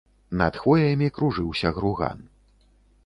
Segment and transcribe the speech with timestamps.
[0.41, 2.27] Над хвоямі кружыўся груган.